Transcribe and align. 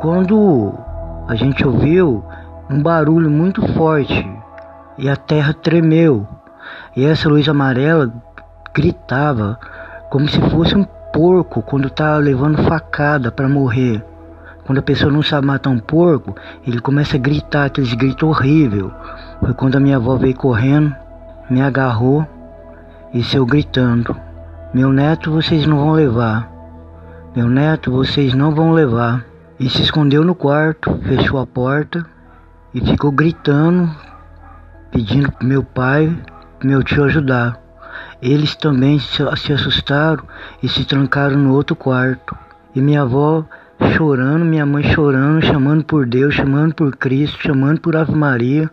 Quando 0.00 0.74
a 1.26 1.34
gente 1.34 1.66
ouviu 1.66 2.22
um 2.68 2.82
barulho 2.82 3.30
muito 3.30 3.66
forte 3.72 4.30
e 4.98 5.08
a 5.08 5.16
terra 5.16 5.54
tremeu, 5.54 6.26
e 6.94 7.04
essa 7.04 7.28
luz 7.28 7.48
amarela 7.48 8.12
gritava 8.74 9.58
como 10.10 10.28
se 10.28 10.38
fosse 10.50 10.76
um 10.76 10.84
porco 11.12 11.62
quando 11.62 11.88
está 11.88 12.16
levando 12.18 12.62
facada 12.64 13.32
para 13.32 13.48
morrer. 13.48 14.04
Quando 14.66 14.78
a 14.78 14.82
pessoa 14.82 15.10
não 15.10 15.22
sabe 15.22 15.46
matar 15.46 15.70
um 15.70 15.78
porco, 15.78 16.34
ele 16.66 16.78
começa 16.78 17.16
a 17.16 17.20
gritar 17.20 17.64
aqueles 17.64 17.94
gritos 17.94 18.28
horríveis. 18.28 18.90
Foi 19.40 19.54
quando 19.54 19.76
a 19.76 19.80
minha 19.80 19.96
avó 19.96 20.16
veio 20.16 20.36
correndo, 20.36 20.94
me 21.48 21.62
agarrou 21.62 22.26
e 23.14 23.22
saiu 23.22 23.46
gritando: 23.46 24.14
Meu 24.74 24.92
neto 24.92 25.30
vocês 25.30 25.66
não 25.66 25.78
vão 25.78 25.92
levar. 25.92 26.50
Meu 27.34 27.48
neto 27.48 27.90
vocês 27.90 28.34
não 28.34 28.54
vão 28.54 28.72
levar. 28.72 29.24
E 29.58 29.70
se 29.70 29.82
escondeu 29.82 30.22
no 30.22 30.34
quarto, 30.34 30.98
fechou 31.02 31.40
a 31.40 31.46
porta 31.46 32.04
e 32.74 32.80
ficou 32.80 33.10
gritando, 33.10 33.90
pedindo 34.90 35.32
pro 35.32 35.46
meu 35.46 35.64
pai, 35.64 36.14
meu 36.62 36.82
tio 36.82 37.04
ajudar. 37.04 37.58
Eles 38.20 38.54
também 38.54 38.98
se 38.98 39.22
assustaram 39.52 40.24
e 40.62 40.68
se 40.68 40.84
trancaram 40.84 41.38
no 41.38 41.54
outro 41.54 41.74
quarto. 41.74 42.36
E 42.74 42.82
minha 42.82 43.00
avó 43.00 43.46
chorando, 43.96 44.44
minha 44.44 44.66
mãe 44.66 44.82
chorando, 44.82 45.42
chamando 45.42 45.84
por 45.84 46.06
Deus, 46.06 46.34
chamando 46.34 46.74
por 46.74 46.94
Cristo, 46.94 47.38
chamando 47.40 47.80
por 47.80 47.96
Ave 47.96 48.14
Maria. 48.14 48.70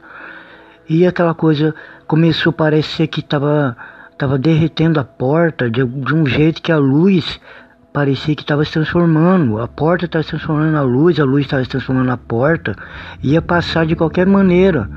E 0.89 1.07
aquela 1.07 1.33
coisa 1.33 1.73
começou 2.05 2.49
a 2.49 2.53
parecer 2.53 3.07
que 3.07 3.21
estava 3.21 3.77
tava 4.17 4.37
derretendo 4.37 4.99
a 4.99 5.03
porta 5.03 5.69
de, 5.69 5.83
de 5.83 6.13
um 6.13 6.25
jeito 6.25 6.61
que 6.61 6.71
a 6.71 6.77
luz 6.77 7.39
parecia 7.93 8.35
que 8.35 8.41
estava 8.41 8.65
se 8.65 8.71
transformando. 8.71 9.61
A 9.61 9.67
porta 9.67 10.05
estava 10.05 10.23
se 10.23 10.31
transformando 10.31 10.71
na 10.71 10.81
luz, 10.81 11.19
a 11.19 11.23
luz 11.23 11.45
estava 11.45 11.63
se 11.63 11.69
transformando 11.69 12.07
na 12.07 12.17
porta. 12.17 12.75
Ia 13.21 13.41
passar 13.41 13.85
de 13.85 13.95
qualquer 13.95 14.25
maneira. 14.25 14.89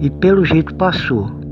E 0.00 0.08
pelo 0.08 0.44
jeito 0.44 0.74
passou. 0.74 1.45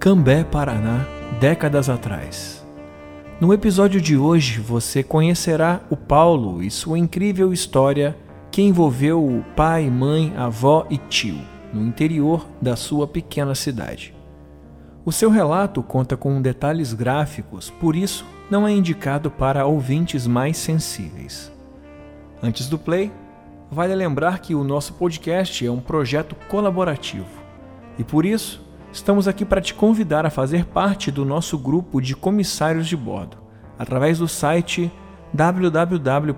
Cambé, 0.00 0.44
Paraná, 0.44 1.06
décadas 1.38 1.90
atrás. 1.90 2.66
No 3.38 3.52
episódio 3.52 4.00
de 4.00 4.16
hoje 4.16 4.58
você 4.58 5.02
conhecerá 5.02 5.82
o 5.90 5.96
Paulo 5.96 6.62
e 6.62 6.70
sua 6.70 6.98
incrível 6.98 7.52
história 7.52 8.16
que 8.50 8.62
envolveu 8.62 9.22
o 9.22 9.44
pai, 9.54 9.90
mãe, 9.90 10.32
avó 10.38 10.86
e 10.88 10.96
tio 10.96 11.36
no 11.70 11.84
interior 11.84 12.46
da 12.62 12.76
sua 12.76 13.06
pequena 13.06 13.54
cidade. 13.54 14.14
O 15.04 15.12
seu 15.12 15.28
relato 15.28 15.82
conta 15.82 16.16
com 16.16 16.40
detalhes 16.40 16.94
gráficos, 16.94 17.68
por 17.68 17.94
isso 17.94 18.24
não 18.50 18.66
é 18.66 18.72
indicado 18.72 19.30
para 19.30 19.66
ouvintes 19.66 20.26
mais 20.26 20.56
sensíveis. 20.56 21.52
Antes 22.42 22.70
do 22.70 22.78
play, 22.78 23.12
vale 23.70 23.94
lembrar 23.94 24.38
que 24.38 24.54
o 24.54 24.64
nosso 24.64 24.94
podcast 24.94 25.66
é 25.66 25.70
um 25.70 25.78
projeto 25.78 26.34
colaborativo 26.48 27.28
e 27.98 28.02
por 28.02 28.24
isso 28.24 28.69
estamos 28.92 29.28
aqui 29.28 29.44
para 29.44 29.60
te 29.60 29.74
convidar 29.74 30.24
a 30.26 30.30
fazer 30.30 30.64
parte 30.64 31.10
do 31.10 31.24
nosso 31.24 31.58
grupo 31.58 32.00
de 32.00 32.16
comissários 32.16 32.86
de 32.86 32.96
bordo, 32.96 33.36
através 33.78 34.18
do 34.18 34.28
site 34.28 34.90
www.apoia.se 35.32 36.34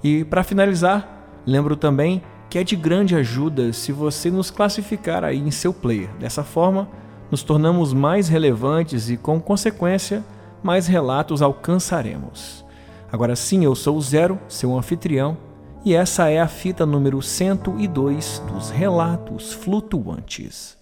E 0.03 0.25
para 0.25 0.43
finalizar, 0.45 1.18
Lembro 1.49 1.77
também 1.77 2.21
que 2.51 2.59
é 2.59 2.63
de 2.65 2.77
grande 2.77 3.15
ajuda 3.15 3.73
se 3.73 3.91
você 3.91 4.31
nos 4.31 4.51
classificar 4.51 5.25
aí 5.25 5.39
em 5.39 5.51
seu 5.51 5.73
player. 5.73 6.11
Dessa 6.21 6.45
forma, 6.45 6.87
nos 7.31 7.43
tornamos 7.43 7.95
mais 7.95 8.29
relevantes 8.29 9.09
e, 9.09 9.17
com 9.17 9.41
consequência, 9.41 10.23
mais 10.63 10.87
relatos 10.87 11.41
alcançaremos. 11.41 12.63
Agora 13.11 13.35
sim, 13.35 13.65
eu 13.65 13.75
sou 13.75 13.97
o 13.97 14.03
Zero, 14.03 14.39
seu 14.47 14.77
anfitrião, 14.77 15.39
e 15.83 15.95
essa 15.95 16.29
é 16.29 16.39
a 16.39 16.47
fita 16.47 16.85
número 16.85 17.23
102 17.23 18.43
dos 18.53 18.69
Relatos 18.69 19.55
Flutuantes. 19.55 20.77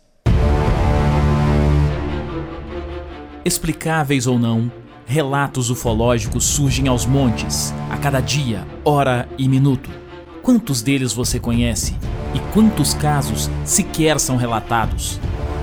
Explicáveis 3.44 4.26
ou 4.26 4.36
não, 4.36 4.68
relatos 5.06 5.70
ufológicos 5.70 6.44
surgem 6.44 6.88
aos 6.88 7.06
montes, 7.06 7.72
a 7.88 7.96
cada 7.96 8.18
dia, 8.18 8.66
hora 8.84 9.28
e 9.38 9.48
minuto. 9.48 10.05
Quantos 10.46 10.80
deles 10.80 11.12
você 11.12 11.40
conhece? 11.40 11.98
E 12.32 12.38
quantos 12.54 12.94
casos 12.94 13.50
sequer 13.64 14.20
são 14.20 14.36
relatados? 14.36 15.18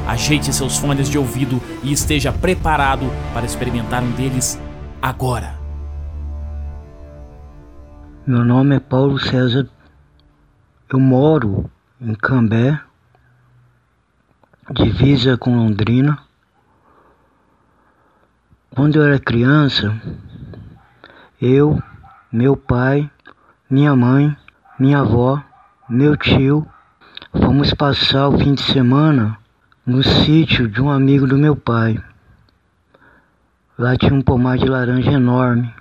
Ajeite 0.05 0.51
seus 0.51 0.77
fones 0.77 1.07
de 1.07 1.17
ouvido 1.17 1.61
e 1.81 1.93
esteja 1.93 2.33
preparado 2.33 3.05
para 3.33 3.45
experimentar 3.45 4.03
um 4.03 4.11
deles 4.11 4.59
agora. 5.01 5.57
Meu 8.27 8.43
nome 8.43 8.75
é 8.75 8.79
Paulo 8.81 9.17
César. 9.17 9.69
Eu 10.91 10.99
moro 10.99 11.71
em 12.01 12.13
Cambé, 12.13 12.77
divisa 14.69 15.37
com 15.37 15.55
Londrina. 15.55 16.19
Quando 18.75 18.97
eu 18.97 19.03
era 19.03 19.17
criança, 19.17 19.97
eu, 21.41 21.81
meu 22.29 22.57
pai, 22.57 23.09
minha 23.69 23.95
mãe 23.95 24.35
minha 24.79 24.99
avó, 24.99 25.41
meu 25.87 26.17
tio, 26.17 26.67
fomos 27.31 27.73
passar 27.75 28.27
o 28.27 28.39
fim 28.39 28.55
de 28.55 28.63
semana 28.63 29.37
no 29.85 30.01
sítio 30.01 30.67
de 30.67 30.81
um 30.81 30.89
amigo 30.89 31.27
do 31.27 31.37
meu 31.37 31.55
pai. 31.55 32.03
Lá 33.77 33.95
tinha 33.95 34.13
um 34.13 34.21
pomar 34.21 34.57
de 34.57 34.65
laranja 34.65 35.11
enorme. 35.11 35.71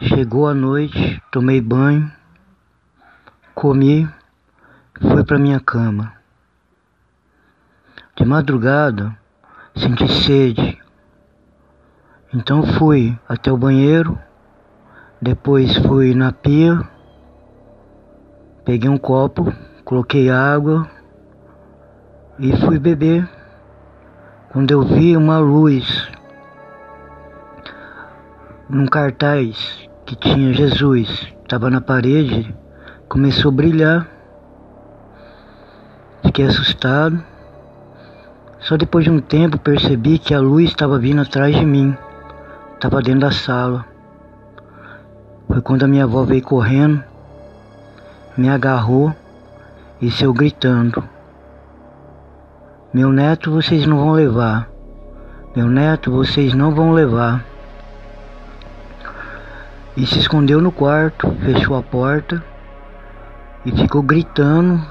Chegou 0.00 0.48
a 0.48 0.54
noite, 0.54 1.22
tomei 1.30 1.60
banho, 1.60 2.10
comi, 3.54 4.08
fui 5.00 5.22
para 5.22 5.38
minha 5.38 5.60
cama. 5.60 6.12
De 8.16 8.24
madrugada, 8.24 9.16
senti 9.76 10.08
sede. 10.08 10.82
Então 12.34 12.64
fui 12.64 13.16
até 13.28 13.52
o 13.52 13.56
banheiro, 13.56 14.18
depois 15.20 15.76
fui 15.76 16.12
na 16.12 16.32
pia 16.32 16.90
Peguei 18.64 18.88
um 18.88 18.96
copo, 18.96 19.52
coloquei 19.84 20.30
água 20.30 20.88
e 22.38 22.56
fui 22.58 22.78
beber. 22.78 23.28
Quando 24.52 24.70
eu 24.70 24.82
vi 24.82 25.16
uma 25.16 25.40
luz 25.40 26.08
num 28.68 28.86
cartaz 28.86 29.88
que 30.06 30.14
tinha 30.14 30.52
Jesus, 30.52 31.26
estava 31.42 31.68
na 31.70 31.80
parede, 31.80 32.54
começou 33.08 33.50
a 33.50 33.54
brilhar. 33.54 34.06
Fiquei 36.24 36.46
assustado. 36.46 37.20
Só 38.60 38.76
depois 38.76 39.04
de 39.04 39.10
um 39.10 39.18
tempo 39.18 39.58
percebi 39.58 40.20
que 40.20 40.34
a 40.34 40.40
luz 40.40 40.68
estava 40.68 41.00
vindo 41.00 41.20
atrás 41.20 41.56
de 41.56 41.66
mim, 41.66 41.96
estava 42.74 43.02
dentro 43.02 43.22
da 43.22 43.32
sala. 43.32 43.84
Foi 45.48 45.60
quando 45.60 45.82
a 45.82 45.88
minha 45.88 46.04
avó 46.04 46.22
veio 46.22 46.42
correndo 46.42 47.10
me 48.36 48.48
agarrou 48.48 49.14
e 50.00 50.10
saiu 50.10 50.32
gritando: 50.32 51.02
Meu 52.92 53.10
neto 53.10 53.50
vocês 53.50 53.86
não 53.86 53.98
vão 53.98 54.12
levar. 54.12 54.72
Meu 55.54 55.68
neto, 55.68 56.10
vocês 56.10 56.54
não 56.54 56.74
vão 56.74 56.92
levar. 56.92 57.44
E 59.94 60.06
se 60.06 60.18
escondeu 60.18 60.62
no 60.62 60.72
quarto, 60.72 61.30
fechou 61.44 61.76
a 61.76 61.82
porta 61.82 62.42
e 63.66 63.70
ficou 63.70 64.02
gritando, 64.02 64.82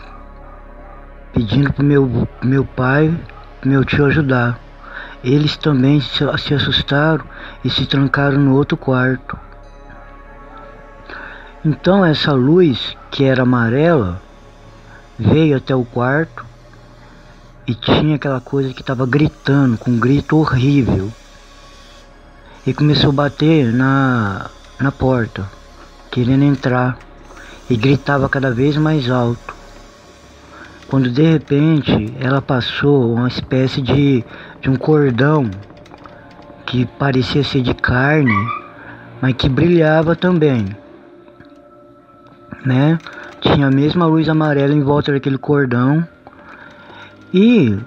pedindo 1.33 1.73
pro 1.73 1.83
meu, 1.83 2.27
meu 2.43 2.63
pai, 2.63 3.11
meu 3.65 3.83
tio 3.83 4.05
ajudar. 4.05 4.59
Eles 5.23 5.57
também 5.57 5.99
se 5.99 6.53
assustaram 6.53 7.25
e 7.65 7.69
se 7.69 7.87
trancaram 7.87 8.37
no 8.37 8.53
outro 8.53 8.77
quarto. 8.77 9.35
Então 11.63 12.03
essa 12.03 12.33
luz, 12.33 12.97
que 13.11 13.23
era 13.23 13.43
amarela, 13.43 14.19
veio 15.17 15.57
até 15.57 15.75
o 15.75 15.85
quarto 15.85 16.43
e 17.67 17.75
tinha 17.75 18.15
aquela 18.15 18.41
coisa 18.41 18.73
que 18.73 18.81
estava 18.81 19.05
gritando, 19.05 19.77
com 19.77 19.91
um 19.91 19.99
grito 19.99 20.37
horrível. 20.37 21.11
E 22.65 22.73
começou 22.73 23.11
a 23.11 23.13
bater 23.13 23.71
na, 23.71 24.49
na 24.79 24.91
porta, 24.91 25.47
querendo 26.09 26.43
entrar, 26.43 26.97
e 27.69 27.77
gritava 27.77 28.27
cada 28.27 28.49
vez 28.49 28.75
mais 28.75 29.07
alto. 29.07 29.53
Quando 30.87 31.11
de 31.11 31.21
repente 31.21 32.11
ela 32.19 32.41
passou 32.41 33.13
uma 33.13 33.27
espécie 33.27 33.83
de, 33.83 34.25
de 34.59 34.67
um 34.67 34.75
cordão 34.75 35.49
que 36.65 36.87
parecia 36.87 37.43
ser 37.43 37.61
de 37.61 37.75
carne, 37.75 38.33
mas 39.21 39.35
que 39.35 39.47
brilhava 39.47 40.15
também, 40.15 40.75
né? 42.65 42.97
Tinha 43.39 43.67
a 43.67 43.71
mesma 43.71 44.05
luz 44.05 44.29
amarela 44.29 44.73
em 44.73 44.81
volta 44.81 45.11
daquele 45.11 45.37
cordão 45.37 46.05
e 47.33 47.77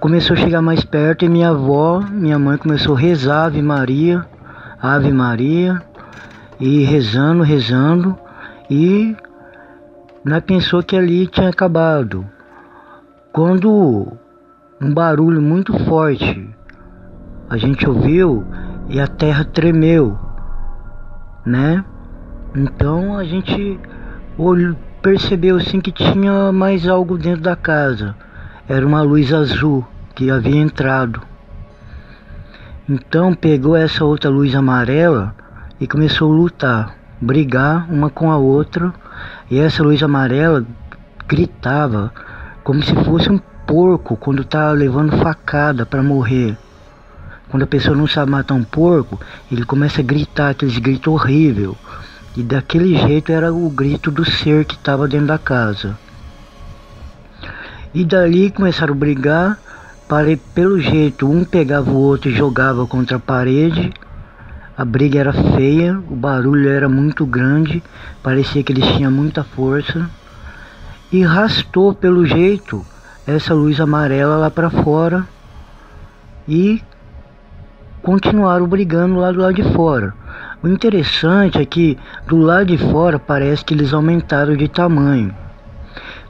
começou 0.00 0.34
a 0.34 0.40
chegar 0.40 0.60
mais 0.60 0.84
perto 0.84 1.24
e 1.24 1.28
minha 1.28 1.50
avó, 1.50 2.00
minha 2.10 2.38
mãe 2.38 2.58
começou 2.58 2.96
a 2.96 2.98
rezar 2.98 3.46
Ave 3.46 3.62
Maria, 3.62 4.26
Ave 4.80 5.12
Maria, 5.12 5.82
e 6.60 6.84
rezando, 6.84 7.42
rezando, 7.42 8.16
e 8.70 9.16
nós 10.24 10.42
pensou 10.44 10.82
que 10.82 10.96
ali 10.96 11.26
tinha 11.26 11.48
acabado. 11.48 12.26
Quando 13.32 14.12
um 14.80 14.92
barulho 14.92 15.42
muito 15.42 15.72
forte 15.84 16.48
a 17.48 17.56
gente 17.56 17.88
ouviu 17.88 18.44
e 18.88 19.00
a 19.00 19.06
terra 19.06 19.44
tremeu, 19.44 20.18
né? 21.44 21.84
Então 22.56 23.18
a 23.18 23.24
gente 23.24 23.80
percebeu 25.02 25.56
assim 25.56 25.80
que 25.80 25.90
tinha 25.90 26.52
mais 26.52 26.86
algo 26.86 27.18
dentro 27.18 27.42
da 27.42 27.56
casa. 27.56 28.14
Era 28.68 28.86
uma 28.86 29.02
luz 29.02 29.32
azul 29.32 29.84
que 30.14 30.30
havia 30.30 30.60
entrado. 30.60 31.20
Então 32.88 33.34
pegou 33.34 33.74
essa 33.74 34.04
outra 34.04 34.30
luz 34.30 34.54
amarela 34.54 35.34
e 35.80 35.88
começou 35.88 36.32
a 36.32 36.36
lutar, 36.36 36.96
brigar 37.20 37.90
uma 37.90 38.08
com 38.08 38.30
a 38.30 38.36
outra. 38.36 38.94
E 39.50 39.58
essa 39.58 39.82
luz 39.82 40.00
amarela 40.00 40.64
gritava 41.26 42.12
como 42.62 42.84
se 42.84 42.94
fosse 43.04 43.28
um 43.30 43.38
porco 43.66 44.16
quando 44.16 44.42
está 44.42 44.70
levando 44.70 45.16
facada 45.16 45.84
para 45.84 46.04
morrer. 46.04 46.56
Quando 47.48 47.64
a 47.64 47.66
pessoa 47.66 47.96
não 47.96 48.06
sabe 48.06 48.30
matar 48.30 48.54
um 48.54 48.64
porco, 48.64 49.20
ele 49.50 49.64
começa 49.64 50.00
a 50.00 50.04
gritar 50.04 50.50
aqueles 50.50 50.78
gritos 50.78 51.12
horríveis. 51.12 51.74
E 52.36 52.42
daquele 52.42 52.96
jeito 52.96 53.30
era 53.30 53.52
o 53.52 53.70
grito 53.70 54.10
do 54.10 54.24
ser 54.24 54.64
que 54.64 54.74
estava 54.74 55.06
dentro 55.06 55.28
da 55.28 55.38
casa. 55.38 55.96
E 57.94 58.04
dali 58.04 58.50
começaram 58.50 58.92
a 58.92 58.96
brigar, 58.96 59.58
para, 60.08 60.36
pelo 60.52 60.80
jeito 60.80 61.30
um 61.30 61.44
pegava 61.44 61.90
o 61.90 61.96
outro 61.96 62.28
e 62.28 62.34
jogava 62.34 62.86
contra 62.86 63.18
a 63.18 63.20
parede. 63.20 63.92
A 64.76 64.84
briga 64.84 65.20
era 65.20 65.32
feia, 65.32 65.96
o 66.10 66.16
barulho 66.16 66.68
era 66.68 66.88
muito 66.88 67.24
grande, 67.24 67.80
parecia 68.20 68.64
que 68.64 68.72
eles 68.72 68.86
tinham 68.96 69.12
muita 69.12 69.44
força. 69.44 70.10
E 71.12 71.22
rastou 71.22 71.94
pelo 71.94 72.26
jeito 72.26 72.84
essa 73.24 73.54
luz 73.54 73.78
amarela 73.80 74.36
lá 74.36 74.50
para 74.50 74.68
fora 74.68 75.24
e 76.48 76.82
continuaram 78.02 78.66
brigando 78.66 79.20
lá 79.20 79.30
do 79.30 79.40
lado 79.40 79.54
de 79.54 79.62
fora. 79.72 80.23
O 80.64 80.66
interessante 80.66 81.58
é 81.58 81.66
que 81.66 81.98
do 82.26 82.38
lado 82.38 82.64
de 82.64 82.78
fora 82.78 83.18
parece 83.18 83.62
que 83.62 83.74
eles 83.74 83.92
aumentaram 83.92 84.56
de 84.56 84.66
tamanho. 84.66 85.36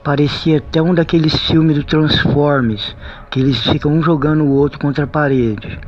Parecia 0.03 0.59
até 0.59 0.83
um 0.83 0.93
daqueles 0.93 1.37
filmes 1.47 1.77
do 1.77 1.85
Transformers, 1.85 2.97
que 3.31 3.39
eles 3.39 3.61
ficam 3.61 3.93
um 3.93 4.03
jogando 4.03 4.43
o 4.43 4.51
outro 4.51 4.81
contra 4.81 5.05
a 5.05 5.07
parede. 5.07 5.79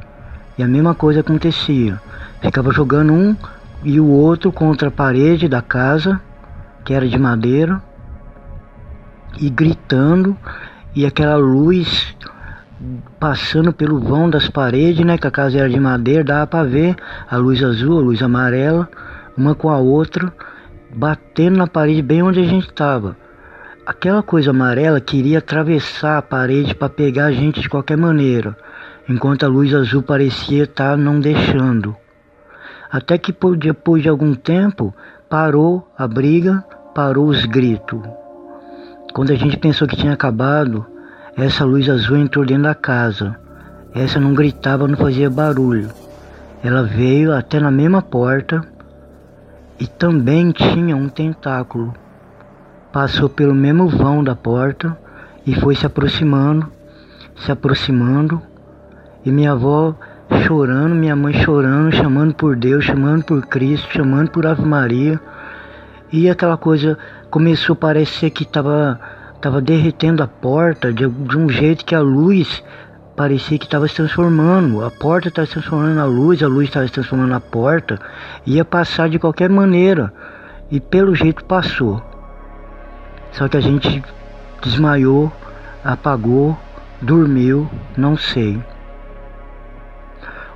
E 0.57 0.63
a 0.63 0.69
mesma 0.69 0.95
coisa 0.95 1.23
acontecia. 1.23 2.01
Ficava 2.41 2.71
jogando 2.71 3.13
um 3.13 3.37
e 3.83 3.99
o 3.99 4.07
outro 4.07 4.53
contra 4.53 4.91
a 4.91 4.93
parede 4.93 5.49
da 5.49 5.61
casa, 5.61 6.21
que 6.85 6.95
era 6.95 7.09
de 7.09 7.19
madeira, 7.19 7.83
e 9.41 9.51
gritando, 9.51 10.37
e 10.95 11.05
aquela 11.05 11.35
luz 11.35 12.15
passando 13.19 13.73
pelo 13.73 13.99
vão 13.99 14.29
das 14.29 14.49
paredes, 14.49 15.05
né, 15.05 15.17
que 15.17 15.27
a 15.27 15.31
casa 15.31 15.59
era 15.59 15.69
de 15.69 15.81
madeira, 15.81 16.23
dava 16.23 16.47
para 16.47 16.65
ver 16.65 16.97
a 17.29 17.37
luz 17.37 17.63
azul, 17.63 17.99
a 17.99 18.03
luz 18.03 18.23
amarela, 18.23 18.89
uma 19.37 19.55
com 19.55 19.71
a 19.71 19.79
outra, 19.79 20.33
batendo 20.95 21.57
na 21.57 21.67
parede 21.67 22.03
bem 22.03 22.23
onde 22.23 22.41
a 22.41 22.45
gente 22.45 22.69
estava. 22.69 23.17
Aquela 23.87 24.23
coisa 24.23 24.51
amarela 24.51 25.01
queria 25.01 25.39
atravessar 25.39 26.19
a 26.19 26.23
parede 26.23 26.75
para 26.75 26.89
pegar 26.89 27.27
a 27.27 27.33
gente 27.33 27.61
de 27.61 27.69
qualquer 27.69 27.97
maneira, 27.97 28.57
enquanto 29.09 29.45
a 29.45 29.49
luz 29.49 29.73
azul 29.73 30.03
parecia 30.03 30.65
estar 30.65 30.91
tá 30.91 30.97
não 30.97 31.21
deixando. 31.21 31.97
Até 32.91 33.17
que 33.19 33.35
depois 33.57 34.03
de 34.03 34.09
algum 34.09 34.35
tempo 34.35 34.95
parou 35.29 35.89
a 35.97 36.07
briga, 36.07 36.65
parou 36.95 37.27
os 37.27 37.45
gritos. 37.45 38.01
Quando 39.13 39.33
a 39.33 39.37
gente 39.37 39.57
pensou 39.57 39.89
que 39.89 39.97
tinha 39.97 40.13
acabado, 40.13 40.87
essa 41.37 41.65
luz 41.65 41.89
azul 41.89 42.17
entrou 42.17 42.45
dentro 42.45 42.65
da 42.65 42.75
casa. 42.75 43.37
Essa 43.95 44.19
não 44.19 44.35
gritava, 44.35 44.89
não 44.89 44.97
fazia 44.97 45.31
barulho. 45.31 45.91
Ela 46.63 46.83
veio 46.83 47.33
até 47.33 47.61
na 47.61 47.71
mesma 47.71 48.03
porta 48.03 48.63
e 49.79 49.87
também 49.87 50.51
tinha 50.51 50.97
um 50.97 51.09
tentáculo 51.09 51.95
passou 52.97 53.29
pelo 53.29 53.55
mesmo 53.55 53.91
vão 53.91 54.25
da 54.25 54.35
porta 54.35 54.97
e 55.47 55.55
foi 55.55 55.77
se 55.77 55.85
aproximando, 55.85 56.67
se 57.37 57.53
aproximando, 57.53 58.41
e 59.23 59.31
minha 59.31 59.53
avó 59.53 59.95
chorando, 60.47 60.95
minha 60.95 61.15
mãe 61.15 61.35
chorando, 61.35 61.95
chamando 61.95 62.35
por 62.35 62.57
Deus, 62.57 62.87
chamando 62.87 63.23
por 63.23 63.45
Cristo, 63.49 63.93
chamando 63.93 64.31
por 64.31 64.47
Ave 64.47 64.65
Maria. 64.65 65.21
E 66.11 66.31
aquela 66.31 66.57
coisa 66.57 66.97
começou 67.29 67.75
a 67.75 67.77
parecer 67.77 68.31
que 68.31 68.45
estava 68.45 68.99
tava 69.47 69.61
derretendo 69.61 70.25
a 70.25 70.27
porta 70.27 70.93
de, 70.93 71.09
de 71.09 71.39
um 71.39 71.49
jeito 71.49 71.85
que 71.85 71.95
a 71.95 72.01
luz 72.01 72.65
parecia 73.15 73.57
que 73.57 73.65
estava 73.65 73.87
se 73.87 73.95
transformando. 73.95 74.85
A 74.85 74.91
porta 74.91 75.29
estava 75.29 75.47
se 75.47 75.53
transformando 75.53 75.95
na 75.95 76.05
luz, 76.05 76.43
a 76.43 76.49
luz 76.49 76.67
estava 76.67 76.85
se 76.85 76.93
transformando 76.93 77.31
na 77.31 77.39
porta. 77.39 77.97
Ia 78.45 78.65
passar 78.65 79.09
de 79.09 79.21
qualquer 79.21 79.49
maneira. 79.49 80.13
E 80.69 80.81
pelo 80.81 81.15
jeito 81.15 81.45
passou. 81.45 82.03
Só 83.31 83.47
que 83.47 83.57
a 83.57 83.61
gente 83.61 84.03
desmaiou, 84.61 85.33
apagou, 85.85 86.59
dormiu, 87.01 87.71
não 87.97 88.17
sei. 88.17 88.61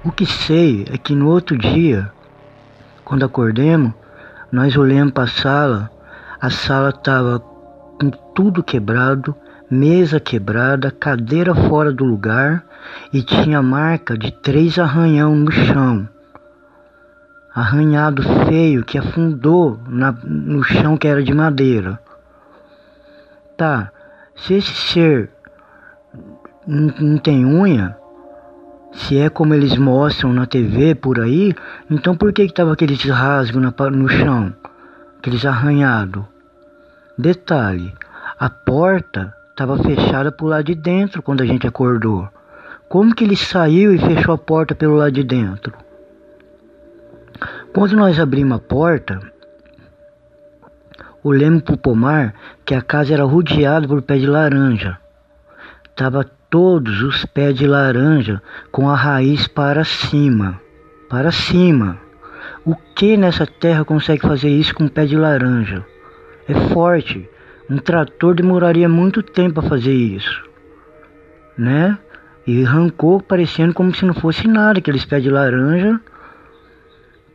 O 0.04 0.10
que 0.10 0.26
sei 0.26 0.84
é 0.92 0.98
que 0.98 1.14
no 1.14 1.28
outro 1.28 1.56
dia, 1.56 2.10
quando 3.04 3.24
acordemos, 3.24 3.92
nós 4.50 4.76
olhamos 4.76 5.12
para 5.12 5.24
a 5.24 5.28
sala, 5.28 5.90
a 6.40 6.50
sala 6.50 6.88
estava 6.88 7.49
tudo 8.40 8.62
quebrado, 8.62 9.36
mesa 9.70 10.18
quebrada, 10.18 10.90
cadeira 10.90 11.54
fora 11.54 11.92
do 11.92 12.06
lugar 12.06 12.64
e 13.12 13.22
tinha 13.22 13.60
marca 13.60 14.16
de 14.16 14.32
três 14.32 14.78
arranhão 14.78 15.36
no 15.36 15.52
chão. 15.52 16.08
Arranhado 17.54 18.22
feio 18.46 18.82
que 18.82 18.96
afundou 18.96 19.78
na, 19.86 20.12
no 20.24 20.62
chão 20.62 20.96
que 20.96 21.06
era 21.06 21.22
de 21.22 21.34
madeira. 21.34 22.00
Tá, 23.58 23.92
se 24.34 24.54
esse 24.54 24.72
ser 24.72 25.28
não, 26.66 26.94
não 26.98 27.18
tem 27.18 27.44
unha, 27.44 27.94
se 28.90 29.18
é 29.18 29.28
como 29.28 29.52
eles 29.52 29.76
mostram 29.76 30.32
na 30.32 30.46
TV 30.46 30.94
por 30.94 31.20
aí, 31.20 31.54
então 31.90 32.16
por 32.16 32.32
que 32.32 32.46
que 32.46 32.54
tava 32.54 32.72
aqueles 32.72 33.04
rasgos 33.04 33.62
no 33.62 34.08
chão, 34.08 34.50
aqueles 35.18 35.44
arranhados? 35.44 36.24
Detalhe, 37.18 37.92
a 38.40 38.48
porta 38.48 39.34
estava 39.50 39.76
fechada 39.76 40.32
por 40.32 40.46
lado 40.46 40.64
de 40.64 40.74
dentro 40.74 41.22
quando 41.22 41.42
a 41.42 41.46
gente 41.46 41.66
acordou. 41.66 42.26
Como 42.88 43.14
que 43.14 43.22
ele 43.22 43.36
saiu 43.36 43.94
e 43.94 43.98
fechou 43.98 44.32
a 44.32 44.38
porta 44.38 44.74
pelo 44.74 44.96
lado 44.96 45.12
de 45.12 45.22
dentro? 45.22 45.74
Quando 47.74 47.94
nós 47.96 48.18
abrimos 48.18 48.56
a 48.56 48.58
porta, 48.58 49.20
olhamos 51.22 51.60
para 51.60 51.74
o 51.74 51.78
pomar 51.78 52.34
que 52.64 52.74
a 52.74 52.80
casa 52.80 53.12
era 53.12 53.24
rodeada 53.24 53.86
por 53.86 54.00
pé 54.00 54.16
de 54.16 54.26
laranja. 54.26 54.96
Tava 55.94 56.24
todos 56.48 57.02
os 57.02 57.26
pés 57.26 57.54
de 57.54 57.66
laranja 57.66 58.40
com 58.72 58.88
a 58.88 58.96
raiz 58.96 59.46
para 59.48 59.84
cima, 59.84 60.58
para 61.10 61.30
cima. 61.30 61.98
O 62.64 62.74
que 62.74 63.18
nessa 63.18 63.46
terra 63.46 63.84
consegue 63.84 64.22
fazer 64.22 64.48
isso 64.48 64.74
com 64.74 64.84
um 64.84 64.88
pé 64.88 65.04
de 65.04 65.14
laranja? 65.14 65.84
É 66.48 66.54
forte. 66.72 67.28
Um 67.70 67.78
trator 67.78 68.34
demoraria 68.34 68.88
muito 68.88 69.22
tempo 69.22 69.60
a 69.60 69.62
fazer 69.62 69.94
isso, 69.94 70.42
né? 71.56 71.96
E 72.44 72.66
arrancou 72.66 73.22
parecendo 73.22 73.72
como 73.72 73.94
se 73.94 74.04
não 74.04 74.12
fosse 74.12 74.48
nada 74.48 74.80
aqueles 74.80 75.04
pés 75.04 75.22
de 75.22 75.30
laranja. 75.30 76.00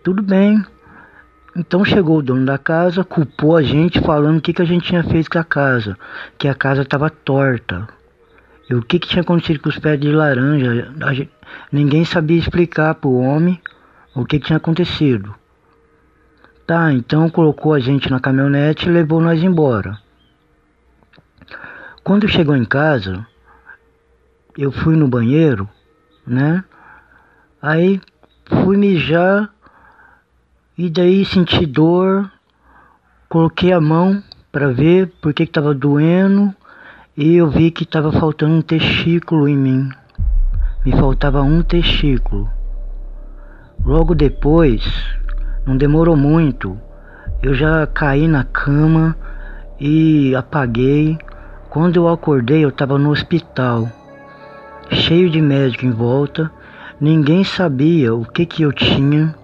Tudo 0.04 0.22
bem. 0.22 0.62
Então 1.56 1.86
chegou 1.86 2.18
o 2.18 2.22
dono 2.22 2.46
da 2.46 2.58
casa, 2.58 3.02
culpou 3.02 3.56
a 3.56 3.64
gente 3.64 4.02
falando 4.02 4.40
o 4.40 4.42
que, 4.42 4.52
que 4.52 4.62
a 4.62 4.66
gente 4.66 4.86
tinha 4.86 5.06
feito 5.06 5.30
com 5.30 5.40
a 5.40 5.44
casa, 5.46 5.98
que 6.38 6.50
a 6.50 6.54
casa 6.54 6.82
estava 6.82 7.10
torta. 7.10 7.88
E 8.70 8.76
o 8.76 8.82
que, 8.82 9.00
que 9.00 9.08
tinha 9.08 9.22
acontecido 9.22 9.62
com 9.62 9.70
os 9.70 9.80
pés 9.80 9.98
de 9.98 10.12
laranja? 10.12 10.92
Gente, 11.14 11.32
ninguém 11.72 12.04
sabia 12.04 12.38
explicar 12.38 12.96
para 12.96 13.08
o 13.08 13.22
homem 13.22 13.58
o 14.14 14.26
que, 14.26 14.38
que 14.38 14.48
tinha 14.48 14.58
acontecido. 14.58 15.34
Tá, 16.68 16.92
então 16.92 17.30
colocou 17.30 17.74
a 17.74 17.80
gente 17.80 18.12
na 18.12 18.20
caminhonete 18.20 18.90
e 18.90 18.92
levou 18.92 19.22
nós 19.22 19.42
embora. 19.42 20.04
Quando 22.06 22.28
chegou 22.28 22.56
em 22.56 22.64
casa, 22.64 23.26
eu 24.56 24.72
fui 24.72 24.96
no 24.96 25.08
banheiro, 25.08 25.68
né? 26.24 26.64
Aí 27.60 28.00
fui 28.46 28.78
mijar 28.78 29.50
e 30.78 30.88
daí 30.88 31.26
senti 31.26 31.66
dor, 31.66 32.32
coloquei 33.28 33.74
a 33.74 33.82
mão 33.82 34.22
para 34.52 34.72
ver 34.72 35.14
por 35.20 35.34
que 35.34 35.42
estava 35.42 35.74
doendo 35.74 36.54
e 37.18 37.38
eu 37.38 37.50
vi 37.50 37.72
que 37.72 37.82
estava 37.82 38.12
faltando 38.12 38.54
um 38.54 38.62
testículo 38.62 39.48
em 39.48 39.58
mim. 39.58 39.90
Me 40.86 40.92
faltava 40.92 41.42
um 41.42 41.64
testículo. 41.64 42.48
Logo 43.84 44.14
depois, 44.14 44.84
não 45.66 45.76
demorou 45.76 46.16
muito, 46.16 46.80
eu 47.42 47.56
já 47.56 47.88
caí 47.88 48.28
na 48.28 48.44
cama 48.44 49.18
e 49.80 50.36
apaguei. 50.36 51.18
Quando 51.76 51.98
eu 51.98 52.08
acordei, 52.08 52.64
eu 52.64 52.70
estava 52.70 52.98
no 52.98 53.10
hospital, 53.10 53.90
cheio 54.92 55.30
de 55.30 55.42
médico 55.42 55.86
em 55.86 55.92
volta. 55.92 56.50
Ninguém 57.02 57.44
sabia 57.44 58.16
o 58.16 58.24
que 58.24 58.46
que 58.46 58.64
eu 58.64 58.72
tinha. 58.72 59.36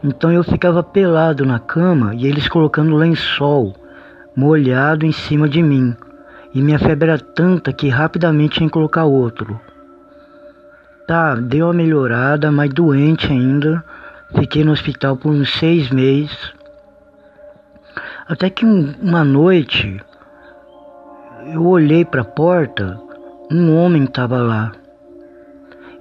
Então 0.00 0.30
eu 0.30 0.44
ficava 0.44 0.84
pelado 0.84 1.44
na 1.44 1.58
cama 1.58 2.14
e 2.14 2.28
eles 2.28 2.46
colocando 2.46 2.94
lençol 2.94 3.74
molhado 4.36 5.04
em 5.04 5.10
cima 5.10 5.48
de 5.48 5.64
mim 5.64 5.96
e 6.54 6.62
minha 6.62 6.78
febre 6.78 7.08
era 7.08 7.18
tanta 7.18 7.72
que 7.72 7.88
rapidamente 7.88 8.58
tinha 8.58 8.68
que 8.68 8.72
colocar 8.72 9.02
outro. 9.02 9.60
Tá, 11.08 11.34
deu 11.34 11.66
uma 11.66 11.74
melhorada, 11.74 12.52
mas 12.52 12.72
doente 12.72 13.32
ainda. 13.32 13.82
Fiquei 14.38 14.62
no 14.62 14.70
hospital 14.70 15.16
por 15.16 15.32
uns 15.32 15.52
seis 15.52 15.90
meses. 15.90 16.54
Até 18.28 18.48
que 18.48 18.64
um, 18.64 18.94
uma 19.02 19.24
noite 19.24 20.00
eu 21.46 21.66
olhei 21.66 22.04
para 22.04 22.22
a 22.22 22.24
porta, 22.24 22.98
um 23.50 23.74
homem 23.74 24.04
estava 24.04 24.38
lá. 24.38 24.72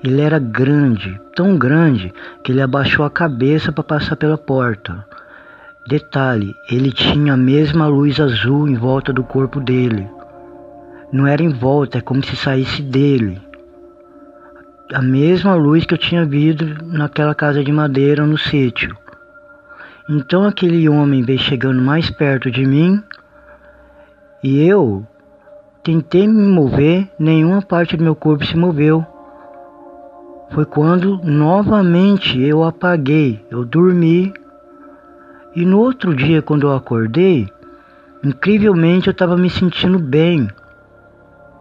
Ele 0.04 0.22
era 0.22 0.40
grande, 0.40 1.20
tão 1.36 1.58
grande 1.58 2.14
que 2.44 2.52
ele 2.52 2.62
abaixou 2.62 3.06
a 3.06 3.10
cabeça 3.10 3.72
para 3.72 3.84
passar 3.84 4.16
pela 4.16 4.38
porta. 4.38 5.06
Detalhe, 5.88 6.56
ele 6.70 6.92
tinha 6.92 7.34
a 7.34 7.38
mesma 7.38 7.88
luz 7.88 8.20
azul 8.20 8.68
em 8.68 8.76
volta 8.76 9.12
do 9.12 9.24
corpo 9.24 9.60
dele. 9.60 10.08
Não 11.12 11.28
era 11.28 11.44
em 11.44 11.50
volta, 11.50 11.98
é 11.98 12.02
como 12.02 12.24
se 12.24 12.36
saísse 12.36 12.82
dele. 12.82 13.42
A 14.94 15.02
mesma 15.02 15.56
luz 15.56 15.86
que 15.86 15.94
eu 15.94 15.98
tinha 15.98 16.26
visto 16.26 16.66
naquela 16.86 17.36
casa 17.36 17.64
de 17.64 17.72
madeira 17.72 18.26
no 18.26 18.38
sítio. 18.38 18.96
Então 20.10 20.46
aquele 20.46 20.88
homem 20.90 21.24
veio 21.24 21.40
chegando 21.40 21.82
mais 21.82 22.10
perto 22.10 22.52
de 22.52 22.66
mim 22.66 23.02
e 24.44 24.68
eu 24.68 25.08
tentei 25.84 26.28
me 26.28 26.48
mover, 26.48 27.10
nenhuma 27.20 27.62
parte 27.62 27.98
do 27.98 28.04
meu 28.04 28.16
corpo 28.16 28.46
se 28.46 28.56
moveu. 28.56 29.06
Foi 30.52 30.66
quando 30.66 31.20
novamente 31.24 32.40
eu 32.42 32.64
apaguei, 32.64 33.46
eu 33.52 33.66
dormi. 33.66 34.34
E 35.56 35.66
no 35.66 35.80
outro 35.80 36.16
dia, 36.16 36.42
quando 36.42 36.68
eu 36.68 36.76
acordei, 36.76 37.50
incrivelmente 38.24 39.08
eu 39.08 39.12
estava 39.12 39.36
me 39.36 39.50
sentindo 39.50 40.00
bem. 40.00 40.48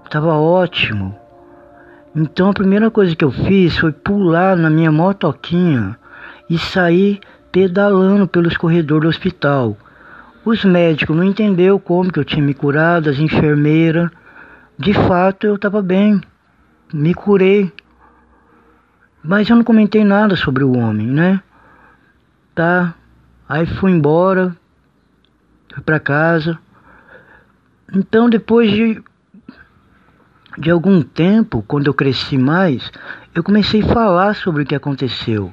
Tava 0.09 0.35
ótimo. 0.35 1.19
Então 2.15 2.51
a 2.51 2.55
primeira 2.55 2.91
coisa 2.91 3.17
que 3.17 3.25
eu 3.25 3.33
fiz 3.33 3.77
foi 3.77 3.91
pular 3.91 4.57
na 4.57 4.69
minha 4.71 4.93
motoquinha 4.93 5.97
e 6.49 6.59
sair 6.59 7.19
pedalando 7.51 8.29
pelos 8.29 8.57
corredores 8.57 9.03
do 9.03 9.09
hospital. 9.09 9.77
Os 10.45 10.65
médicos 10.65 11.17
não 11.17 11.23
entenderam 11.23 11.79
como 11.79 12.13
que 12.13 12.19
eu 12.19 12.25
tinha 12.25 12.45
me 12.45 12.53
curado, 12.53 13.09
as 13.09 13.19
enfermeiras. 13.19 14.11
De 14.77 14.93
fato 14.93 15.47
eu 15.47 15.55
estava 15.55 15.81
bem, 15.81 16.21
me 16.93 17.15
curei. 17.15 17.73
Mas 19.23 19.49
eu 19.49 19.55
não 19.55 19.63
comentei 19.63 20.05
nada 20.05 20.35
sobre 20.35 20.65
o 20.65 20.77
homem, 20.77 21.07
né? 21.07 21.41
Tá. 22.55 22.95
Aí 23.49 23.67
fui 23.67 23.93
embora, 23.93 24.57
fui 25.73 25.83
para 25.83 26.01
casa. 26.01 26.59
Então 27.95 28.29
depois 28.29 28.71
de 28.71 29.03
de 30.59 30.71
algum 30.71 31.01
tempo, 31.03 31.65
quando 31.67 31.87
eu 31.87 31.95
cresci 31.95 32.37
mais, 32.37 32.91
eu 33.35 33.43
comecei 33.43 33.83
a 33.83 33.87
falar 33.87 34.35
sobre 34.35 34.63
o 34.63 34.67
que 34.67 34.75
aconteceu. 34.75 35.53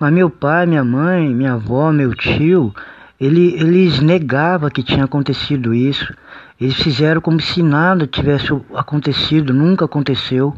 Mas 0.00 0.12
meu 0.12 0.28
pai, 0.28 0.66
minha 0.66 0.82
mãe, 0.82 1.32
minha 1.32 1.52
avó, 1.52 1.92
meu 1.92 2.12
tio, 2.12 2.74
ele, 3.22 3.54
eles 3.54 4.00
negavam 4.00 4.68
que 4.68 4.82
tinha 4.82 5.04
acontecido 5.04 5.72
isso. 5.72 6.12
Eles 6.60 6.74
fizeram 6.74 7.20
como 7.20 7.40
se 7.40 7.62
nada 7.62 8.04
tivesse 8.04 8.48
acontecido, 8.74 9.54
nunca 9.54 9.84
aconteceu. 9.84 10.52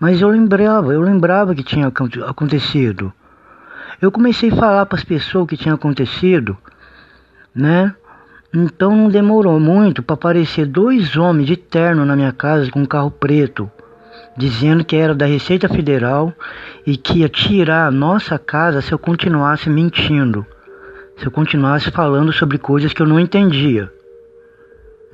Mas 0.00 0.22
eu 0.22 0.28
lembrava, 0.30 0.94
eu 0.94 1.02
lembrava 1.02 1.54
que 1.54 1.62
tinha 1.62 1.92
acontecido. 2.26 3.12
Eu 4.00 4.10
comecei 4.10 4.50
a 4.50 4.56
falar 4.56 4.86
para 4.86 4.96
as 4.96 5.04
pessoas 5.04 5.44
o 5.44 5.46
que 5.46 5.58
tinha 5.58 5.74
acontecido, 5.74 6.56
né? 7.54 7.94
Então 8.52 8.96
não 8.96 9.10
demorou 9.10 9.60
muito 9.60 10.02
para 10.02 10.14
aparecer 10.14 10.64
dois 10.64 11.18
homens 11.18 11.46
de 11.46 11.56
terno 11.58 12.06
na 12.06 12.16
minha 12.16 12.32
casa 12.32 12.70
com 12.70 12.80
um 12.80 12.86
carro 12.86 13.10
preto, 13.10 13.70
dizendo 14.34 14.82
que 14.86 14.96
era 14.96 15.14
da 15.14 15.26
Receita 15.26 15.68
Federal 15.68 16.32
e 16.86 16.96
que 16.96 17.18
ia 17.18 17.28
tirar 17.28 17.86
a 17.86 17.90
nossa 17.90 18.38
casa 18.38 18.80
se 18.80 18.90
eu 18.90 18.98
continuasse 18.98 19.68
mentindo, 19.68 20.46
se 21.16 21.26
eu 21.26 21.30
continuasse 21.30 21.90
falando 21.90 22.32
sobre 22.32 22.58
coisas 22.58 22.92
que 22.92 23.00
eu 23.00 23.06
não 23.06 23.18
entendia. 23.18 23.90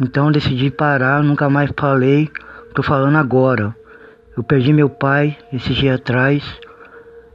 Então 0.01 0.27
eu 0.27 0.33
decidi 0.33 0.71
parar, 0.71 1.23
nunca 1.23 1.49
mais 1.49 1.71
falei, 1.79 2.31
estou 2.69 2.85
falando 2.85 3.17
agora. 3.17 3.75
Eu 4.37 4.43
perdi 4.43 4.73
meu 4.73 4.89
pai 4.89 5.37
esse 5.53 5.73
dia 5.75 5.95
atrás 5.95 6.43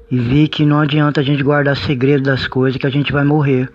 e 0.10 0.18
vi 0.18 0.48
que 0.48 0.66
não 0.66 0.80
adianta 0.80 1.22
a 1.22 1.24
gente 1.24 1.44
guardar 1.44 1.78
segredo 1.78 2.24
das 2.24 2.48
coisas 2.48 2.80
que 2.80 2.88
a 2.88 2.90
gente 2.90 3.14
vai 3.14 3.24
morrer. 3.24 3.70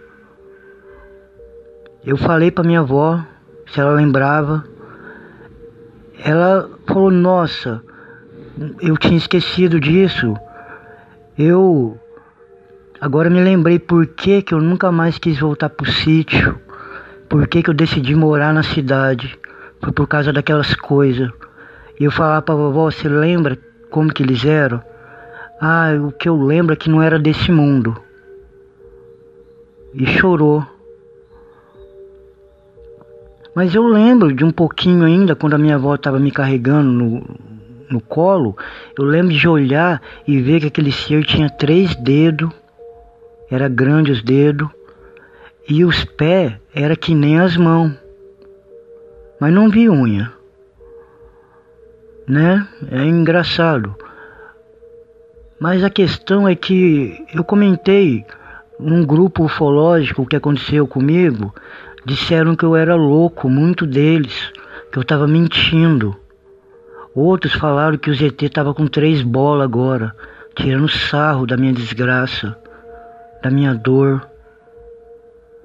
Eu 2.04 2.16
falei 2.16 2.50
para 2.50 2.64
minha 2.64 2.80
avó 2.80 3.24
se 3.66 3.80
ela 3.80 3.92
lembrava. 3.92 4.64
Ela 6.24 6.68
falou: 6.86 7.10
Nossa, 7.10 7.80
eu 8.80 8.96
tinha 8.96 9.16
esquecido 9.16 9.78
disso. 9.78 10.34
Eu 11.38 11.98
agora 13.02 13.28
me 13.28 13.42
lembrei 13.42 13.80
por 13.80 14.06
que, 14.06 14.42
que 14.42 14.54
eu 14.54 14.60
nunca 14.60 14.92
mais 14.92 15.18
quis 15.18 15.36
voltar 15.40 15.68
pro 15.68 15.90
sítio. 15.90 16.60
Por 17.28 17.48
que, 17.48 17.60
que 17.60 17.68
eu 17.68 17.74
decidi 17.74 18.14
morar 18.14 18.54
na 18.54 18.62
cidade. 18.62 19.36
Foi 19.80 19.92
por 19.92 20.06
causa 20.06 20.32
daquelas 20.32 20.76
coisas. 20.76 21.28
E 21.98 22.04
eu 22.04 22.12
falava 22.12 22.42
pra 22.42 22.54
vovó: 22.54 22.88
Você 22.88 23.08
lembra 23.08 23.58
como 23.90 24.12
que 24.12 24.22
eles 24.22 24.44
eram? 24.44 24.80
Ah, 25.60 25.90
o 26.00 26.12
que 26.12 26.28
eu 26.28 26.36
lembro 26.40 26.74
é 26.74 26.76
que 26.76 26.88
não 26.88 27.02
era 27.02 27.18
desse 27.18 27.50
mundo. 27.50 27.96
E 29.92 30.06
chorou. 30.06 30.64
Mas 33.56 33.74
eu 33.74 33.84
lembro 33.86 34.32
de 34.32 34.44
um 34.44 34.52
pouquinho 34.52 35.04
ainda, 35.04 35.34
quando 35.34 35.54
a 35.54 35.58
minha 35.58 35.74
avó 35.74 35.96
estava 35.96 36.20
me 36.20 36.30
carregando 36.30 36.90
no, 36.90 37.22
no 37.90 38.00
colo, 38.00 38.56
eu 38.96 39.04
lembro 39.04 39.34
de 39.34 39.48
olhar 39.48 40.00
e 40.26 40.40
ver 40.40 40.60
que 40.60 40.66
aquele 40.68 40.92
ser 40.92 41.24
tinha 41.24 41.50
três 41.50 41.94
dedos, 41.96 42.50
era 43.52 43.68
grande 43.68 44.10
os 44.10 44.22
dedos, 44.22 44.68
e 45.68 45.84
os 45.84 46.04
pés 46.04 46.54
era 46.74 46.96
que 46.96 47.14
nem 47.14 47.38
as 47.38 47.56
mãos, 47.56 47.92
mas 49.40 49.52
não 49.52 49.68
vi 49.68 49.88
unha, 49.88 50.32
né? 52.26 52.66
É 52.90 53.04
engraçado. 53.04 53.94
Mas 55.60 55.84
a 55.84 55.90
questão 55.90 56.48
é 56.48 56.56
que 56.56 57.24
eu 57.32 57.44
comentei 57.44 58.24
num 58.80 59.04
grupo 59.04 59.44
ufológico 59.44 60.26
que 60.26 60.34
aconteceu 60.34 60.86
comigo 60.88 61.54
Disseram 62.04 62.56
que 62.56 62.64
eu 62.64 62.74
era 62.74 62.96
louco, 62.96 63.48
muito 63.48 63.86
deles, 63.86 64.52
que 64.90 64.98
eu 64.98 65.02
estava 65.02 65.28
mentindo. 65.28 66.16
Outros 67.14 67.52
falaram 67.52 67.96
que 67.96 68.10
o 68.10 68.14
ZT 68.14 68.48
tava 68.48 68.74
com 68.74 68.88
três 68.88 69.22
bolas 69.22 69.64
agora, 69.64 70.12
tirando 70.56 70.88
sarro 70.88 71.46
da 71.46 71.56
minha 71.56 71.72
desgraça, 71.72 72.58
da 73.42 73.50
minha 73.50 73.74
dor. 73.74 74.26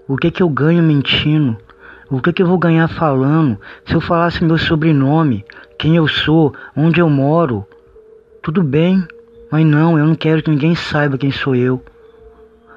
O 0.08 0.18
que 0.18 0.32
que 0.32 0.42
eu 0.42 0.50
ganho 0.50 0.82
mentindo? 0.82 1.56
O 2.10 2.22
que 2.22 2.34
que 2.34 2.42
eu 2.42 2.48
vou 2.48 2.58
ganhar 2.58 2.88
falando? 2.88 3.60
Se 3.86 3.94
eu 3.94 4.02
falasse 4.02 4.44
meu 4.44 4.58
sobrenome, 4.58 5.46
quem 5.78 5.96
eu 5.96 6.08
sou, 6.08 6.54
onde 6.76 7.00
eu 7.00 7.10
moro, 7.10 7.66
tudo 8.42 8.64
bem, 8.64 9.06
mas 9.52 9.66
não, 9.66 10.00
eu 10.00 10.06
não 10.06 10.16
quero 10.16 10.42
que 10.42 10.50
ninguém 10.50 10.74
saiba 10.74 11.18
quem 11.18 11.32
sou 11.32 11.56
eu. 11.56 11.84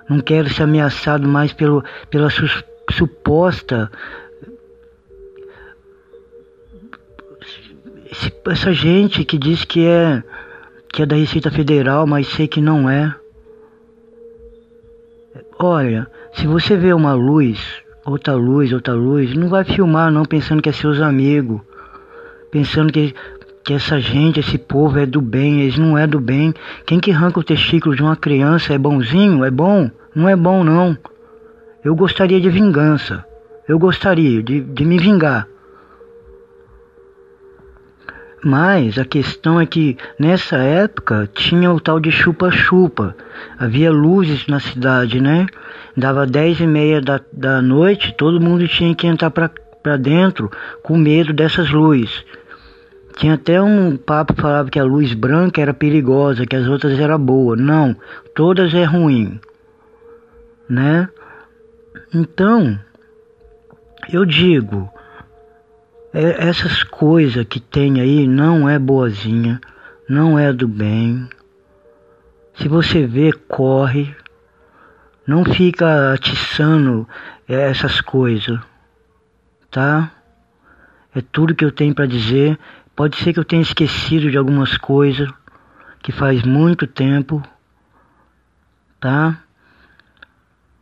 Não 0.09 0.21
quero 0.21 0.49
ser 0.53 0.65
ameaçado 0.65 1.29
mais 1.29 1.53
pelo, 1.53 1.85
pela 2.11 2.29
su, 2.29 2.47
suposta. 2.91 3.91
Essa 8.49 8.73
gente 8.73 9.25
que 9.25 9.39
diz 9.39 9.65
que 9.65 9.87
é, 9.87 10.23
que 10.93 11.03
é 11.03 11.07
da 11.07 11.15
Receita 11.15 11.51
Federal, 11.51 12.07
mas 12.07 12.27
sei 12.27 12.49
que 12.49 12.61
não 12.61 12.91
é. 12.91 13.15
Olha, 15.63 16.07
se 16.33 16.47
você 16.47 16.75
vê 16.75 16.91
uma 16.95 17.13
luz, 17.13 17.83
outra 18.07 18.33
luz, 18.33 18.73
outra 18.73 18.95
luz, 18.95 19.35
não 19.35 19.51
vai 19.51 19.63
filmar 19.63 20.11
não 20.11 20.25
pensando 20.25 20.63
que 20.63 20.71
é 20.71 20.73
seus 20.73 21.03
amigos, 21.03 21.61
pensando 22.51 22.91
que, 22.91 23.15
que 23.63 23.75
essa 23.75 24.01
gente, 24.01 24.41
esse 24.41 24.57
povo 24.57 24.99
é 24.99 25.05
do 25.05 25.21
bem, 25.21 25.61
eles 25.61 25.77
não 25.77 25.99
é 25.99 26.07
do 26.07 26.19
bem. 26.19 26.55
Quem 26.87 26.99
que 26.99 27.13
arranca 27.13 27.41
o 27.41 27.45
testículo 27.45 27.95
de 27.95 28.03
uma 28.03 28.17
criança 28.17 28.73
é 28.73 28.79
bonzinho, 28.79 29.45
é 29.45 29.51
bom? 29.51 29.91
Não 30.15 30.27
é 30.27 30.35
bom 30.35 30.65
não. 30.65 30.97
Eu 31.85 31.95
gostaria 31.95 32.41
de 32.41 32.49
vingança. 32.49 33.23
Eu 33.69 33.79
gostaria 33.79 34.43
de, 34.43 34.63
de 34.63 34.85
me 34.87 34.97
vingar. 34.97 35.47
Mas 38.43 38.99
a 38.99 39.05
questão 39.05 39.61
é 39.61 39.67
que 39.67 39.97
nessa 40.19 40.57
época 40.57 41.29
tinha 41.35 41.71
o 41.71 41.81
tal 41.81 42.01
de 42.01 42.11
chupa-chupa. 42.11 43.15
Havia 43.59 43.91
luzes 43.91 44.47
na 44.47 44.59
cidade, 44.59 45.21
né? 45.21 45.47
Dava 45.97 46.27
dez 46.27 46.59
e 46.61 46.67
meia 46.67 47.01
da, 47.01 47.21
da 47.33 47.61
noite, 47.61 48.15
todo 48.17 48.41
mundo 48.41 48.67
tinha 48.67 48.95
que 48.95 49.07
entrar 49.07 49.31
para 49.31 49.97
dentro 49.97 50.51
com 50.83 50.97
medo 50.97 51.33
dessas 51.33 51.71
luzes. 51.71 52.25
Tinha 53.17 53.35
até 53.35 53.61
um 53.61 53.97
papo 53.97 54.33
que 54.33 54.41
falava 54.41 54.71
que 54.71 54.79
a 54.79 54.85
luz 54.85 55.13
branca 55.13 55.61
era 55.61 55.75
perigosa, 55.75 56.47
que 56.47 56.57
as 56.57 56.67
outras 56.67 56.99
eram 56.99 57.19
boas. 57.19 57.61
Não, 57.61 57.95
todas 58.35 58.73
é 58.73 58.85
ruim 58.85 59.39
né? 60.71 61.09
Então, 62.15 62.79
eu 64.13 64.25
digo, 64.25 64.89
é, 66.13 66.49
essas 66.49 66.83
coisas 66.83 67.45
que 67.47 67.61
tem 67.61 68.01
aí 68.01 68.27
não 68.27 68.69
é 68.69 68.79
boazinha, 68.79 69.61
não 70.09 70.39
é 70.39 70.53
do 70.53 70.67
bem. 70.67 71.29
Se 72.55 72.69
você 72.69 73.07
vê, 73.07 73.33
corre. 73.33 74.15
Não 75.27 75.45
fica 75.45 76.13
atiçando 76.13 77.07
essas 77.47 78.01
coisas, 78.01 78.59
tá? 79.71 80.11
É 81.15 81.21
tudo 81.21 81.55
que 81.55 81.65
eu 81.65 81.71
tenho 81.71 81.95
para 81.95 82.07
dizer. 82.07 82.59
Pode 82.97 83.17
ser 83.17 83.33
que 83.33 83.39
eu 83.39 83.45
tenha 83.45 83.63
esquecido 83.63 84.31
de 84.31 84.37
algumas 84.37 84.77
coisas 84.77 85.31
que 86.03 86.11
faz 86.11 86.43
muito 86.43 86.87
tempo, 86.87 87.43
tá? 88.99 89.41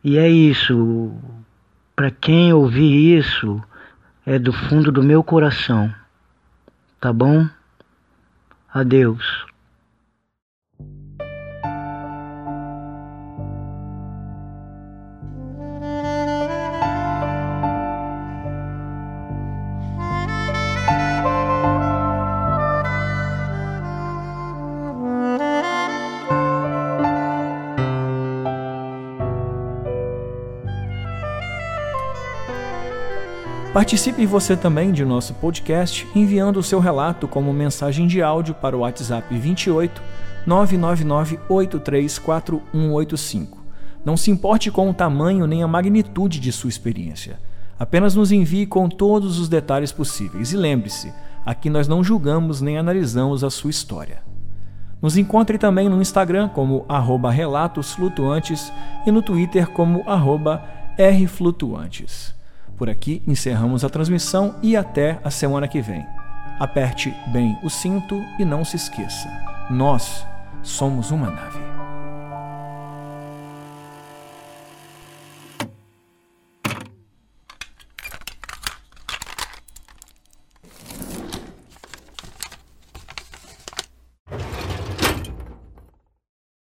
E 0.03 0.17
é 0.17 0.27
isso. 0.27 1.13
Para 1.95 2.09
quem 2.09 2.51
ouvir 2.51 3.19
isso, 3.19 3.61
é 4.25 4.37
do 4.37 4.53
fundo 4.53 4.91
do 4.91 5.03
meu 5.03 5.23
coração. 5.23 5.93
Tá 6.99 7.11
bom? 7.13 7.47
Adeus. 8.73 9.48
Participe 33.79 34.25
você 34.25 34.57
também 34.57 34.91
de 34.91 35.05
nosso 35.05 35.33
podcast 35.35 36.05
enviando 36.13 36.59
o 36.59 36.63
seu 36.63 36.81
relato 36.81 37.29
como 37.29 37.53
mensagem 37.53 38.07
de 38.07 38.21
áudio 38.21 38.53
para 38.53 38.75
o 38.75 38.81
WhatsApp 38.81 39.33
28 39.33 40.01
999 40.45 41.39
834185. 41.47 43.57
Não 44.03 44.17
se 44.17 44.31
importe 44.31 44.69
com 44.69 44.89
o 44.89 44.93
tamanho 44.93 45.47
nem 45.47 45.63
a 45.63 45.67
magnitude 45.67 46.41
de 46.41 46.51
sua 46.51 46.67
experiência. 46.67 47.39
Apenas 47.79 48.15
nos 48.15 48.33
envie 48.33 48.65
com 48.65 48.89
todos 48.89 49.39
os 49.39 49.47
detalhes 49.47 49.93
possíveis 49.93 50.51
e 50.51 50.57
lembre-se, 50.57 51.13
aqui 51.45 51.69
nós 51.69 51.87
não 51.87 52.03
julgamos 52.03 52.59
nem 52.59 52.77
analisamos 52.77 53.45
a 53.45 53.49
sua 53.49 53.69
história. 53.69 54.21
Nos 55.01 55.15
encontre 55.15 55.57
também 55.57 55.87
no 55.87 56.01
Instagram 56.01 56.49
como 56.49 56.83
arroba 56.89 57.31
Relatos 57.31 57.93
Flutuantes 57.93 58.73
e 59.07 59.11
no 59.11 59.21
Twitter 59.21 59.69
como 59.69 60.03
arroba 60.05 60.65
Rflutuantes. 60.97 62.37
Por 62.79 62.89
aqui 62.89 63.21
encerramos 63.27 63.83
a 63.83 63.89
transmissão 63.89 64.55
e 64.63 64.77
até 64.77 65.19
a 65.21 65.29
semana 65.29 65.67
que 65.67 65.81
vem. 65.81 66.07
Aperte 66.57 67.13
bem 67.27 67.59
o 67.61 67.69
cinto 67.69 68.23
e 68.39 68.45
não 68.45 68.63
se 68.63 68.77
esqueça: 68.77 69.29
nós 69.69 70.25
somos 70.63 71.11
uma 71.11 71.29
nave. 71.29 71.68